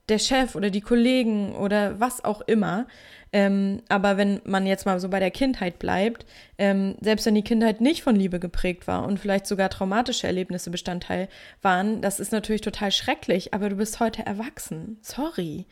der 0.09 0.19
Chef 0.19 0.55
oder 0.55 0.69
die 0.69 0.81
Kollegen 0.81 1.55
oder 1.55 1.99
was 1.99 2.23
auch 2.23 2.41
immer. 2.41 2.87
Ähm, 3.33 3.81
aber 3.89 4.17
wenn 4.17 4.39
man 4.45 4.65
jetzt 4.65 4.85
mal 4.85 4.99
so 4.99 5.09
bei 5.09 5.19
der 5.19 5.31
Kindheit 5.31 5.77
bleibt, 5.79 6.25
ähm, 6.57 6.95
selbst 7.01 7.25
wenn 7.25 7.35
die 7.35 7.43
Kindheit 7.43 7.81
nicht 7.81 8.01
von 8.01 8.15
Liebe 8.15 8.39
geprägt 8.39 8.87
war 8.87 9.05
und 9.05 9.19
vielleicht 9.19 9.47
sogar 9.47 9.69
traumatische 9.69 10.27
Erlebnisse 10.27 10.69
Bestandteil 10.69 11.27
waren, 11.61 12.01
das 12.01 12.19
ist 12.19 12.31
natürlich 12.31 12.61
total 12.61 12.91
schrecklich, 12.91 13.53
aber 13.53 13.69
du 13.69 13.75
bist 13.75 13.99
heute 13.99 14.25
erwachsen. 14.25 14.99
Sorry. 15.01 15.65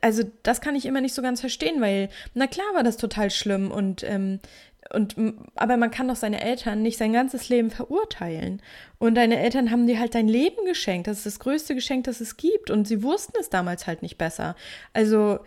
Also 0.00 0.22
das 0.42 0.60
kann 0.60 0.76
ich 0.76 0.86
immer 0.86 1.00
nicht 1.00 1.14
so 1.14 1.22
ganz 1.22 1.40
verstehen, 1.40 1.80
weil 1.80 2.08
na 2.34 2.46
klar 2.46 2.66
war 2.74 2.82
das 2.82 2.96
total 2.96 3.30
schlimm 3.30 3.70
und 3.70 4.02
ähm, 4.04 4.40
und 4.92 5.16
aber 5.54 5.76
man 5.76 5.90
kann 5.90 6.08
doch 6.08 6.16
seine 6.16 6.40
Eltern 6.40 6.82
nicht 6.82 6.98
sein 6.98 7.12
ganzes 7.12 7.48
Leben 7.48 7.70
verurteilen. 7.70 8.60
Und 8.98 9.14
deine 9.14 9.38
Eltern 9.38 9.70
haben 9.70 9.86
dir 9.86 9.98
halt 9.98 10.14
dein 10.14 10.28
Leben 10.28 10.64
geschenkt. 10.66 11.06
Das 11.06 11.18
ist 11.18 11.26
das 11.26 11.38
größte 11.38 11.74
Geschenk, 11.74 12.04
das 12.04 12.20
es 12.20 12.36
gibt. 12.36 12.70
Und 12.70 12.88
sie 12.88 13.02
wussten 13.02 13.36
es 13.40 13.50
damals 13.50 13.86
halt 13.86 14.02
nicht 14.02 14.18
besser. 14.18 14.56
Also 14.92 15.40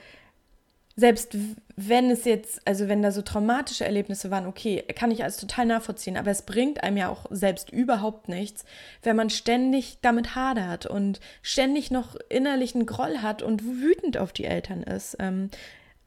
selbst 0.96 1.36
wenn 1.76 2.12
es 2.12 2.24
jetzt, 2.24 2.62
also 2.68 2.88
wenn 2.88 3.02
da 3.02 3.12
so 3.12 3.24
traumatische 3.24 3.84
Erlebnisse 3.84 4.30
waren, 4.30 4.46
okay, 4.46 4.84
kann 4.96 5.10
ich 5.10 5.24
alles 5.24 5.38
total 5.38 5.66
nachvollziehen, 5.66 6.18
aber 6.18 6.30
es 6.30 6.44
bringt 6.44 6.84
einem 6.84 6.98
ja 6.98 7.10
auch 7.10 7.26
selbst 7.32 7.72
überhaupt 7.72 8.30
nichts, 8.30 8.64
wenn 9.02 9.16
man 9.16 9.32
ständig 9.32 9.98
damit 10.02 10.36
hadert 10.36 10.86
und 10.86 11.20
ständig 11.42 11.90
noch 11.90 12.16
innerlichen 12.30 12.86
Groll 12.86 13.20
hat 13.20 13.42
und 13.42 13.64
wütend 13.64 14.18
auf 14.18 14.34
die 14.34 14.46
Eltern 14.46 14.84
ist. 14.84 15.18
Ähm, 15.20 15.50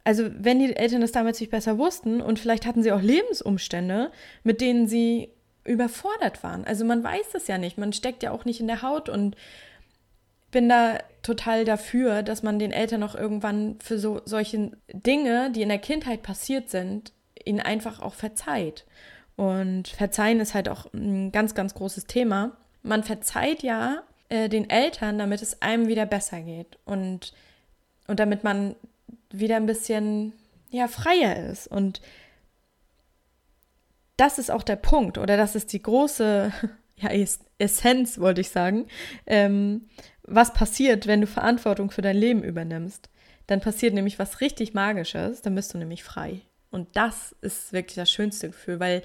also 0.07 0.31
wenn 0.39 0.61
die 0.61 0.77
Eltern 0.77 1.01
das 1.01 1.11
damals 1.11 1.41
nicht 1.41 1.51
besser 1.51 1.79
wussten 1.79 2.21
und 2.21 2.39
vielleicht 2.39 2.65
hatten 2.65 2.81
sie 2.81 2.93
auch 2.93 3.03
Lebensumstände, 3.03 4.13
mit 4.45 4.61
denen 4.61 4.87
sie 4.87 5.31
überfordert 5.65 6.45
waren. 6.45 6.65
Also 6.65 6.85
man 6.85 7.03
weiß 7.03 7.35
es 7.35 7.49
ja 7.49 7.59
nicht, 7.59 7.77
man 7.77 7.93
steckt 7.93 8.23
ja 8.23 8.31
auch 8.31 8.45
nicht 8.45 8.61
in 8.61 8.69
der 8.69 8.83
Haut 8.83 9.09
und 9.09 9.35
bin 10.53 10.69
da 10.69 11.01
total 11.23 11.65
dafür, 11.65 12.23
dass 12.23 12.45
man 12.45 12.61
den 12.61 12.71
Eltern 12.71 13.03
auch 13.03 13.17
irgendwann 13.17 13.81
für 13.83 13.99
so 13.99 14.21
solche 14.25 14.71
Dinge, 14.93 15.51
die 15.51 15.63
in 15.63 15.71
der 15.71 15.79
Kindheit 15.79 16.23
passiert 16.23 16.71
sind, 16.71 17.13
ihnen 17.45 17.59
einfach 17.59 18.01
auch 18.01 18.15
verzeiht. 18.15 18.85
Und 19.35 19.89
verzeihen 19.89 20.39
ist 20.39 20.55
halt 20.55 20.69
auch 20.69 20.87
ein 20.95 21.33
ganz, 21.33 21.57
ganz 21.57 21.75
großes 21.75 22.07
Thema. 22.07 22.57
Man 22.85 23.03
verzeiht 23.03 23.65
ja 23.65 24.05
äh, 24.29 24.49
den 24.49 24.71
Eltern, 24.71 25.19
damit 25.19 25.43
es 25.43 25.63
einem 25.63 25.89
wieder 25.89 26.07
besser 26.07 26.43
geht 26.43 26.79
und, 26.85 27.33
und 28.07 28.21
damit 28.21 28.45
man 28.45 28.77
wieder 29.31 29.57
ein 29.57 29.67
bisschen 29.67 30.33
ja, 30.71 30.89
freier 30.89 31.51
ist. 31.51 31.67
Und 31.67 32.01
das 34.17 34.39
ist 34.39 34.51
auch 34.51 34.63
der 34.63 34.77
Punkt 34.77 35.19
oder 35.19 35.37
das 35.37 35.55
ist 35.55 35.73
die 35.73 35.83
große 35.83 36.53
ja, 36.97 37.11
Essenz, 37.59 38.19
wollte 38.19 38.41
ich 38.41 38.51
sagen, 38.51 38.87
ähm, 39.27 39.89
was 40.23 40.53
passiert, 40.53 41.07
wenn 41.07 41.21
du 41.21 41.27
Verantwortung 41.27 41.91
für 41.91 42.03
dein 42.03 42.17
Leben 42.17 42.43
übernimmst. 42.43 43.11
Dann 43.47 43.61
passiert 43.61 43.95
nämlich 43.95 44.19
was 44.19 44.41
richtig 44.41 44.75
Magisches, 44.75 45.41
dann 45.43 45.55
bist 45.55 45.73
du 45.73 45.79
nämlich 45.79 46.03
frei. 46.03 46.41
Und 46.71 46.97
das 46.97 47.35
ist 47.43 47.73
wirklich 47.73 47.95
das 47.95 48.11
schönste 48.11 48.49
Gefühl, 48.49 48.81
weil 48.81 49.03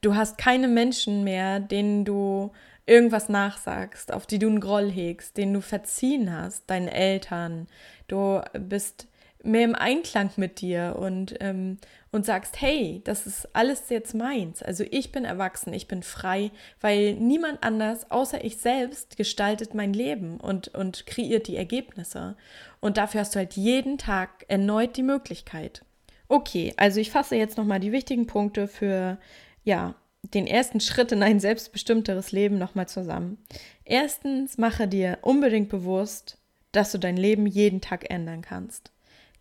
du 0.00 0.16
hast 0.16 0.36
keine 0.36 0.66
Menschen 0.66 1.22
mehr, 1.22 1.60
denen 1.60 2.04
du 2.04 2.50
irgendwas 2.86 3.28
nachsagst, 3.28 4.12
auf 4.12 4.26
die 4.26 4.38
du 4.38 4.48
einen 4.48 4.60
Groll 4.60 4.90
hegst, 4.90 5.36
denen 5.36 5.54
du 5.54 5.60
verziehen 5.60 6.32
hast, 6.32 6.68
deinen 6.68 6.88
Eltern. 6.88 7.68
Du 8.08 8.42
bist 8.52 9.06
mehr 9.44 9.64
im 9.64 9.74
Einklang 9.74 10.30
mit 10.36 10.60
dir 10.60 10.96
und, 10.98 11.34
ähm, 11.40 11.78
und 12.12 12.24
sagst, 12.26 12.60
hey, 12.60 13.00
das 13.04 13.26
ist 13.26 13.48
alles 13.54 13.88
jetzt 13.90 14.14
meins. 14.14 14.62
Also 14.62 14.84
ich 14.90 15.12
bin 15.12 15.24
erwachsen, 15.24 15.72
ich 15.72 15.88
bin 15.88 16.02
frei, 16.02 16.50
weil 16.80 17.14
niemand 17.14 17.62
anders 17.62 18.10
außer 18.10 18.44
ich 18.44 18.58
selbst 18.58 19.16
gestaltet 19.16 19.74
mein 19.74 19.92
Leben 19.92 20.38
und, 20.38 20.68
und 20.68 21.06
kreiert 21.06 21.48
die 21.48 21.56
Ergebnisse. 21.56 22.36
Und 22.80 22.96
dafür 22.96 23.20
hast 23.20 23.34
du 23.34 23.38
halt 23.38 23.54
jeden 23.54 23.98
Tag 23.98 24.44
erneut 24.48 24.96
die 24.96 25.02
Möglichkeit. 25.02 25.84
Okay, 26.28 26.72
also 26.76 27.00
ich 27.00 27.10
fasse 27.10 27.36
jetzt 27.36 27.58
nochmal 27.58 27.80
die 27.80 27.92
wichtigen 27.92 28.26
Punkte 28.26 28.68
für, 28.68 29.18
ja, 29.62 29.94
den 30.32 30.46
ersten 30.46 30.80
Schritt 30.80 31.12
in 31.12 31.22
ein 31.22 31.38
selbstbestimmteres 31.38 32.32
Leben 32.32 32.58
nochmal 32.58 32.88
zusammen. 32.88 33.38
Erstens, 33.84 34.56
mache 34.56 34.88
dir 34.88 35.18
unbedingt 35.20 35.68
bewusst, 35.68 36.38
dass 36.72 36.92
du 36.92 36.98
dein 36.98 37.16
Leben 37.16 37.46
jeden 37.46 37.80
Tag 37.80 38.10
ändern 38.10 38.40
kannst. 38.40 38.93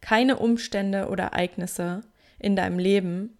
Keine 0.03 0.37
Umstände 0.37 1.07
oder 1.07 1.23
Ereignisse 1.23 2.01
in 2.37 2.57
deinem 2.57 2.77
Leben 2.77 3.37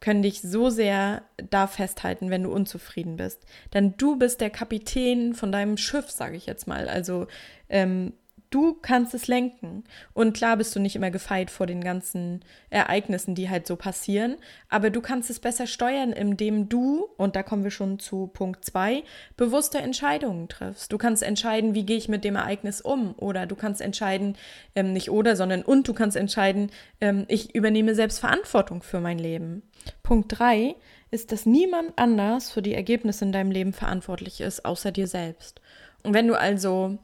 können 0.00 0.22
dich 0.22 0.40
so 0.40 0.70
sehr 0.70 1.20
da 1.50 1.66
festhalten, 1.66 2.30
wenn 2.30 2.44
du 2.44 2.50
unzufrieden 2.50 3.16
bist. 3.16 3.44
Denn 3.74 3.98
du 3.98 4.16
bist 4.16 4.40
der 4.40 4.48
Kapitän 4.48 5.34
von 5.34 5.52
deinem 5.52 5.76
Schiff, 5.76 6.10
sage 6.10 6.38
ich 6.38 6.46
jetzt 6.46 6.66
mal. 6.66 6.88
Also 6.88 7.26
ähm, 7.68 8.14
Du 8.50 8.74
kannst 8.74 9.14
es 9.14 9.28
lenken. 9.28 9.84
Und 10.12 10.36
klar 10.36 10.56
bist 10.56 10.74
du 10.74 10.80
nicht 10.80 10.96
immer 10.96 11.12
gefeit 11.12 11.52
vor 11.52 11.66
den 11.66 11.82
ganzen 11.82 12.44
Ereignissen, 12.68 13.36
die 13.36 13.48
halt 13.48 13.64
so 13.64 13.76
passieren, 13.76 14.36
aber 14.68 14.90
du 14.90 15.00
kannst 15.00 15.30
es 15.30 15.38
besser 15.38 15.68
steuern, 15.68 16.12
indem 16.12 16.68
du, 16.68 17.06
und 17.16 17.36
da 17.36 17.44
kommen 17.44 17.62
wir 17.62 17.70
schon 17.70 18.00
zu 18.00 18.26
Punkt 18.26 18.64
2, 18.64 19.04
bewusste 19.36 19.78
Entscheidungen 19.78 20.48
triffst. 20.48 20.92
Du 20.92 20.98
kannst 20.98 21.22
entscheiden, 21.22 21.74
wie 21.74 21.86
gehe 21.86 21.96
ich 21.96 22.08
mit 22.08 22.24
dem 22.24 22.34
Ereignis 22.34 22.80
um, 22.80 23.14
oder 23.18 23.46
du 23.46 23.54
kannst 23.54 23.80
entscheiden, 23.80 24.36
ähm, 24.74 24.92
nicht 24.92 25.10
oder, 25.10 25.36
sondern 25.36 25.62
und 25.62 25.86
du 25.86 25.94
kannst 25.94 26.16
entscheiden, 26.16 26.72
ähm, 27.00 27.26
ich 27.28 27.54
übernehme 27.54 27.94
selbst 27.94 28.18
Verantwortung 28.18 28.82
für 28.82 29.00
mein 29.00 29.20
Leben. 29.20 29.62
Punkt 30.02 30.38
3 30.38 30.74
ist, 31.12 31.30
dass 31.30 31.46
niemand 31.46 31.92
anders 31.96 32.50
für 32.50 32.62
die 32.62 32.74
Ergebnisse 32.74 33.24
in 33.24 33.32
deinem 33.32 33.52
Leben 33.52 33.72
verantwortlich 33.72 34.40
ist, 34.40 34.64
außer 34.64 34.90
dir 34.90 35.06
selbst. 35.06 35.60
Und 36.02 36.14
wenn 36.14 36.26
du 36.26 36.34
also 36.34 36.98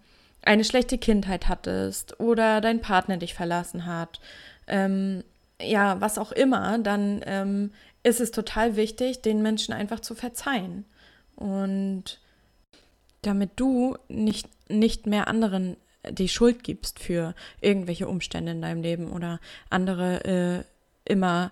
eine 0.46 0.64
schlechte 0.64 0.98
Kindheit 0.98 1.48
hattest 1.48 2.20
oder 2.20 2.60
dein 2.60 2.80
Partner 2.80 3.16
dich 3.16 3.34
verlassen 3.34 3.86
hat, 3.86 4.20
ähm, 4.66 5.24
ja, 5.60 6.00
was 6.00 6.18
auch 6.18 6.32
immer, 6.32 6.78
dann 6.78 7.22
ähm, 7.26 7.72
ist 8.02 8.20
es 8.20 8.30
total 8.30 8.76
wichtig, 8.76 9.22
den 9.22 9.42
Menschen 9.42 9.72
einfach 9.74 10.00
zu 10.00 10.14
verzeihen. 10.14 10.84
Und 11.34 12.20
damit 13.22 13.52
du 13.56 13.96
nicht, 14.08 14.48
nicht 14.68 15.06
mehr 15.06 15.28
anderen 15.28 15.76
die 16.08 16.28
Schuld 16.28 16.62
gibst 16.62 17.00
für 17.00 17.34
irgendwelche 17.60 18.06
Umstände 18.06 18.52
in 18.52 18.62
deinem 18.62 18.82
Leben 18.82 19.10
oder 19.10 19.40
andere 19.70 20.24
äh, 20.24 21.10
immer 21.10 21.50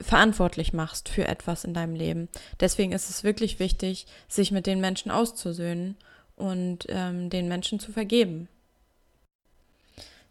verantwortlich 0.00 0.72
machst 0.72 1.08
für 1.08 1.28
etwas 1.28 1.62
in 1.62 1.74
deinem 1.74 1.94
Leben. 1.94 2.28
Deswegen 2.58 2.90
ist 2.90 3.08
es 3.08 3.22
wirklich 3.22 3.60
wichtig, 3.60 4.06
sich 4.26 4.50
mit 4.50 4.66
den 4.66 4.80
Menschen 4.80 5.12
auszusöhnen 5.12 5.96
und 6.42 6.86
ähm, 6.88 7.30
den 7.30 7.46
Menschen 7.46 7.78
zu 7.78 7.92
vergeben. 7.92 8.48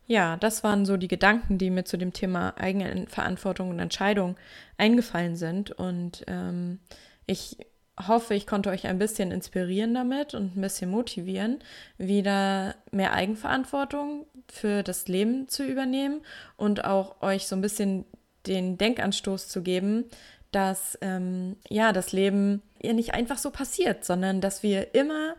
Ja, 0.08 0.36
das 0.36 0.62
waren 0.62 0.86
so 0.86 0.98
die 0.98 1.08
Gedanken, 1.08 1.58
die 1.58 1.70
mir 1.70 1.86
zu 1.86 1.98
dem 1.98 2.12
Thema 2.12 2.54
Eigenverantwortung 2.58 3.70
und 3.70 3.80
Entscheidung 3.80 4.36
eingefallen 4.78 5.38
sind. 5.38 5.72
Und 5.72 6.26
ähm, 6.28 6.80
ich 7.28 7.58
hoffe, 7.98 8.34
ich 8.34 8.46
konnte 8.46 8.72
euch 8.72 8.88
ein 8.88 9.00
bisschen 9.00 9.32
inspirieren 9.32 9.94
damit 9.94 10.34
und 10.34 10.58
ein 10.58 10.62
bisschen 10.62 10.92
motivieren, 10.92 11.60
wieder 11.98 12.76
mehr 12.92 13.14
Eigenverantwortung 13.14 14.26
für 14.52 14.84
das 14.84 15.08
Leben 15.08 15.48
zu 15.48 15.64
übernehmen 15.64 16.20
und 16.58 16.84
auch 16.84 17.22
euch 17.22 17.48
so 17.48 17.56
ein 17.56 17.62
bisschen 17.62 18.04
den 18.48 18.78
Denkanstoß 18.78 19.48
zu 19.48 19.62
geben, 19.62 20.06
dass 20.52 20.98
ähm, 21.00 21.56
ja 21.70 21.94
das 21.94 22.12
Leben 22.12 22.62
ja 22.82 22.92
nicht 22.92 23.14
einfach 23.14 23.38
so 23.38 23.50
passiert, 23.50 24.04
sondern 24.04 24.42
dass 24.42 24.62
wir 24.62 24.94
immer 24.94 25.36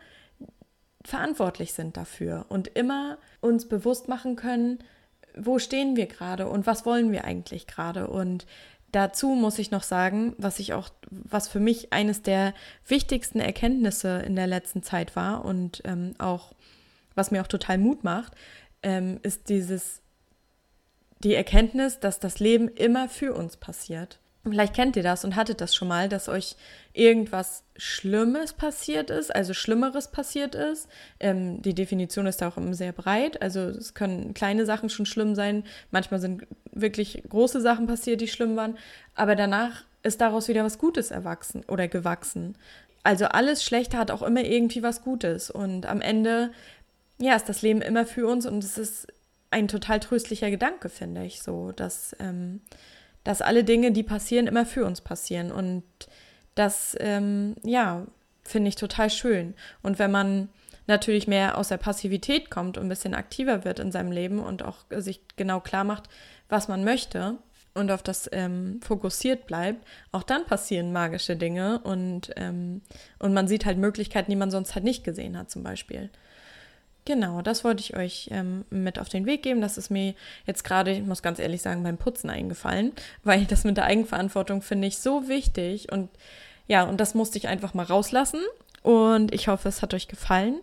verantwortlich 1.04 1.73
sind 1.73 1.97
dafür 1.97 2.47
und 2.49 2.68
immer 2.68 3.18
uns 3.40 3.68
bewusst 3.68 4.09
machen 4.09 4.37
können, 4.37 4.78
wo 5.37 5.59
stehen 5.59 5.97
wir 5.97 6.06
gerade 6.06 6.49
und 6.49 6.66
was 6.66 6.87
wollen 6.87 7.12
wir 7.12 7.25
eigentlich 7.25 7.66
gerade. 7.66 8.06
Und 8.06 8.47
dazu 8.92 9.28
muss 9.28 9.59
ich 9.59 9.71
noch 9.71 9.82
sagen, 9.82 10.35
was 10.38 10.59
ich 10.59 10.75
auch, 10.75 10.90
was 11.11 11.49
für 11.49 11.61
mich 11.61 11.92
eines 11.92 12.23
der 12.23 12.54
wichtigsten 12.87 13.40
Erkenntnisse 13.40 14.21
in 14.21 14.37
der 14.37 14.47
letzten 14.47 14.82
Zeit 14.82 15.16
war 15.16 15.44
und 15.44 15.82
ähm, 15.85 16.14
auch, 16.18 16.52
was 17.14 17.30
mir 17.30 17.42
auch 17.42 17.49
total 17.49 17.78
Mut 17.78 18.04
macht, 18.04 18.35
ähm, 18.82 19.18
ist 19.23 19.49
dieses, 19.49 20.02
die 21.25 21.35
Erkenntnis, 21.35 22.00
dass 22.00 22.21
das 22.21 22.38
Leben 22.38 22.68
immer 22.68 23.09
für 23.09 23.35
uns 23.35 23.56
passiert. 23.56 24.18
Vielleicht 24.45 24.75
kennt 24.75 24.97
ihr 24.97 25.05
das 25.05 25.25
und 25.25 25.37
hattet 25.37 25.61
das 25.61 25.73
schon 25.73 25.87
mal, 25.87 26.09
dass 26.09 26.29
euch 26.29 26.57
irgendwas 26.93 27.63
Schlimmes 27.77 28.53
passiert 28.53 29.09
ist, 29.09 29.33
also 29.33 29.55
Schlimmeres 29.55 30.09
passiert 30.09 30.57
ist. 30.57 30.89
Ähm, 31.21 31.63
die 31.63 31.75
Definition 31.75 32.27
ist 32.27 32.43
da 32.43 32.49
auch 32.49 32.57
immer 32.57 32.75
sehr 32.75 32.93
breit. 32.93 33.41
Also 33.41 33.61
es 33.61 33.95
können 33.95 34.35
kleine 34.35 34.67
Sachen 34.67 34.89
schon 34.89 35.07
schlimm 35.07 35.37
sein. 35.37 35.63
Manchmal 35.93 36.19
sind 36.19 36.45
wirklich 36.73 37.23
große 37.29 37.61
Sachen 37.61 37.87
passiert, 37.87 38.21
die 38.21 38.27
schlimm 38.27 38.57
waren. 38.57 38.77
Aber 39.15 39.37
danach 39.37 39.85
ist 40.03 40.21
daraus 40.21 40.49
wieder 40.49 40.65
was 40.65 40.79
Gutes 40.79 41.13
erwachsen 41.13 41.63
oder 41.69 41.87
gewachsen. 41.87 42.57
Also 43.05 43.27
alles 43.27 43.63
Schlechte 43.63 43.97
hat 43.97 44.11
auch 44.11 44.23
immer 44.23 44.43
irgendwie 44.43 44.83
was 44.83 45.03
Gutes. 45.03 45.53
Und 45.53 45.87
am 45.87 46.01
Ende, 46.01 46.51
ja, 47.19 47.37
ist 47.37 47.49
das 47.49 47.63
Leben 47.63 47.81
immer 47.81 48.07
für 48.07 48.27
uns 48.27 48.47
und 48.47 48.65
es 48.65 48.77
ist 48.77 49.07
ein 49.53 49.69
total 49.69 50.01
tröstlicher 50.01 50.51
Gedanke, 50.51 50.89
finde 50.89 51.25
ich, 51.25 51.43
so, 51.43 51.71
dass. 51.71 52.17
Ähm, 52.19 52.61
dass 53.25 53.43
alle 53.43 53.64
Dinge, 53.64 53.93
die 53.93 54.02
passieren, 54.02 54.47
immer 54.47 54.67
für 54.67 54.85
uns 54.85 55.00
passieren. 55.00 55.52
Und 55.52 55.85
das, 56.55 56.97
ähm, 57.00 57.55
ja, 57.62 58.07
finde 58.43 58.69
ich 58.69 58.76
total 58.76 59.11
schön. 59.11 59.55
Und 59.83 59.99
wenn 59.99 60.11
man 60.11 60.49
natürlich 60.87 61.29
mehr 61.29 61.59
aus 61.59 61.69
der 61.69 61.76
Passivität 61.76 62.50
kommt 62.50 62.76
und 62.76 62.87
ein 62.87 62.88
bisschen 62.88 63.14
aktiver 63.14 63.64
wird 63.64 63.79
in 63.79 63.93
seinem 63.93 64.12
Leben 64.12 64.41
und 64.41 64.64
auch 64.64 64.79
sich 64.91 65.21
genau 65.37 65.61
klar 65.61 65.85
macht, 65.85 66.09
was 66.49 66.69
man 66.69 66.85
möchte 66.85 67.38
und 67.75 67.91
auf 67.91 68.02
das 68.02 68.29
ähm, 68.33 68.81
fokussiert 68.83 69.47
bleibt, 69.47 69.87
auch 70.11 70.23
dann 70.23 70.45
passieren 70.45 70.93
magische 70.93 71.37
Dinge 71.37 71.81
und, 71.81 72.31
ähm, 72.37 72.83
und 73.19 73.33
man 73.33 73.49
sieht 73.49 73.64
halt 73.64 73.79
Möglichkeiten, 73.79 74.31
die 74.31 74.37
man 74.37 74.50
sonst 74.50 74.75
halt 74.75 74.85
nicht 74.85 75.05
gesehen 75.05 75.38
hat, 75.38 75.50
zum 75.50 75.62
Beispiel. 75.62 76.11
Genau, 77.04 77.42
das 77.42 77.64
wollte 77.64 77.80
ich 77.80 77.97
euch 77.97 78.28
ähm, 78.30 78.64
mit 78.71 78.99
auf 78.99 79.09
den 79.09 79.26
Weg 79.26 79.42
geben. 79.42 79.61
Das 79.61 79.76
ist 79.76 79.90
mir 79.90 80.14
jetzt 80.47 80.62
gerade, 80.62 80.92
ich 80.92 81.02
muss 81.02 81.23
ganz 81.23 81.40
ehrlich 81.40 81.61
sagen, 81.61 81.82
beim 81.82 81.99
Putzen 81.99 82.30
eingefallen, 82.30 82.92
weil 83.25 83.44
das 83.44 83.64
mit 83.64 83.76
der 83.76 83.87
Eigenverantwortung 83.87 84.62
finde 84.62 84.88
ich 84.88 84.99
so 84.99 85.28
wichtig 85.28 85.90
und 85.90 86.09
ja, 86.68 86.85
und 86.85 87.00
das 87.00 87.14
musste 87.14 87.38
ich 87.38 87.49
einfach 87.49 87.75
mal 87.75 87.85
rauslassen 87.85 88.40
und 88.82 89.35
ich 89.35 89.49
hoffe, 89.49 89.68
es 89.68 89.82
hat 89.82 89.94
euch 89.94 90.06
gefallen. 90.06 90.61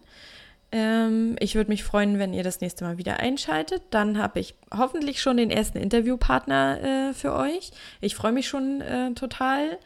Ähm, 0.71 1.35
ich 1.39 1.55
würde 1.55 1.69
mich 1.69 1.83
freuen, 1.83 2.19
wenn 2.19 2.33
ihr 2.33 2.43
das 2.43 2.61
nächste 2.61 2.85
Mal 2.85 2.97
wieder 2.97 3.17
einschaltet. 3.19 3.81
Dann 3.89 4.17
habe 4.17 4.39
ich 4.39 4.55
hoffentlich 4.75 5.21
schon 5.21 5.37
den 5.37 5.51
ersten 5.51 5.77
Interviewpartner 5.77 7.09
äh, 7.09 7.13
für 7.13 7.33
euch. 7.33 7.71
Ich 8.01 8.15
freue 8.15 8.31
mich 8.31 8.47
schon 8.47 8.81
äh, 8.81 9.11
total, 9.13 9.77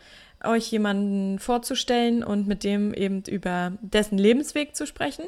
euch 0.43 0.71
jemanden 0.71 1.39
vorzustellen 1.39 2.23
und 2.23 2.47
mit 2.47 2.63
dem 2.63 2.93
eben 2.93 3.23
über 3.23 3.73
dessen 3.81 4.17
Lebensweg 4.17 4.75
zu 4.75 4.85
sprechen. 4.85 5.25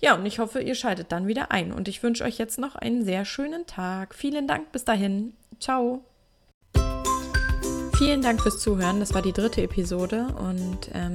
Ja, 0.00 0.14
und 0.14 0.26
ich 0.26 0.38
hoffe, 0.38 0.60
ihr 0.60 0.74
schaltet 0.74 1.12
dann 1.12 1.26
wieder 1.26 1.50
ein. 1.50 1.72
Und 1.72 1.88
ich 1.88 2.02
wünsche 2.02 2.24
euch 2.24 2.38
jetzt 2.38 2.58
noch 2.58 2.74
einen 2.74 3.04
sehr 3.04 3.24
schönen 3.24 3.66
Tag. 3.66 4.14
Vielen 4.14 4.46
Dank 4.46 4.72
bis 4.72 4.84
dahin. 4.84 5.34
Ciao. 5.60 6.04
Vielen 7.96 8.22
Dank 8.22 8.42
fürs 8.42 8.58
Zuhören. 8.58 8.98
Das 8.98 9.14
war 9.14 9.22
die 9.22 9.32
dritte 9.32 9.62
Episode 9.62 10.26
und 10.38 10.90
ähm, 10.94 11.14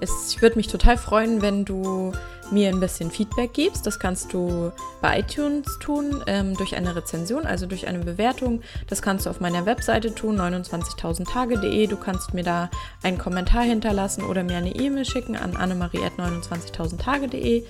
es, 0.00 0.10
ich 0.30 0.42
würde 0.42 0.56
mich 0.56 0.66
total 0.66 0.98
freuen, 0.98 1.40
wenn 1.40 1.64
du 1.64 2.10
mir 2.50 2.68
ein 2.68 2.80
bisschen 2.80 3.12
Feedback 3.12 3.52
gibst. 3.52 3.86
Das 3.86 4.00
kannst 4.00 4.32
du 4.32 4.72
bei 5.00 5.20
iTunes 5.20 5.78
tun, 5.78 6.24
ähm, 6.26 6.56
durch 6.56 6.74
eine 6.76 6.96
Rezension, 6.96 7.46
also 7.46 7.66
durch 7.66 7.86
eine 7.86 8.00
Bewertung. 8.00 8.62
Das 8.88 9.02
kannst 9.02 9.26
du 9.26 9.30
auf 9.30 9.38
meiner 9.40 9.66
Webseite 9.66 10.12
tun, 10.14 10.40
29.000tage.de. 10.40 11.86
Du 11.86 11.96
kannst 11.96 12.34
mir 12.34 12.42
da 12.42 12.70
einen 13.02 13.18
Kommentar 13.18 13.62
hinterlassen 13.62 14.24
oder 14.24 14.42
mir 14.42 14.56
eine 14.56 14.74
E-Mail 14.74 15.04
schicken 15.04 15.36
an 15.36 15.56
annemarie.29.000tage.de. 15.56 17.62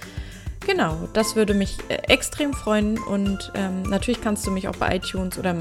Genau, 0.67 0.97
das 1.13 1.37
würde 1.37 1.55
mich 1.55 1.79
äh, 1.89 1.95
extrem 2.09 2.53
freuen 2.53 2.99
und 2.99 3.53
ähm, 3.55 3.83
natürlich 3.83 4.21
kannst 4.21 4.45
du 4.47 4.51
mich 4.51 4.67
auch 4.67 4.77
bei 4.77 4.97
iTunes 4.97 5.39
oder 5.39 5.55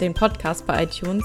den 0.00 0.14
Podcast 0.14 0.66
bei 0.66 0.84
iTunes 0.84 1.24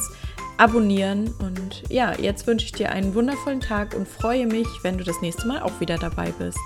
abonnieren. 0.58 1.34
Und 1.40 1.84
ja, 1.90 2.14
jetzt 2.14 2.48
wünsche 2.48 2.66
ich 2.66 2.72
dir 2.72 2.92
einen 2.92 3.14
wundervollen 3.16 3.62
Tag 3.62 3.96
und 3.96 4.08
freue 4.08 4.48
mich, 4.48 4.68
wenn 4.84 4.98
du 4.98 5.04
das 5.04 5.22
nächste 5.22 5.48
Mal 5.48 5.62
auch 5.62 5.80
wieder 5.80 5.98
dabei 5.98 6.32
bist. 6.38 6.60